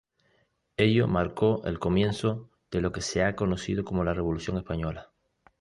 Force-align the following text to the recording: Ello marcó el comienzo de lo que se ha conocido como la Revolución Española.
Ello 0.77 1.07
marcó 1.07 1.63
el 1.65 1.77
comienzo 1.77 2.49
de 2.71 2.81
lo 2.81 2.91
que 2.91 3.01
se 3.01 3.21
ha 3.23 3.35
conocido 3.35 3.83
como 3.85 4.03
la 4.03 4.15
Revolución 4.15 4.57
Española. 4.57 5.11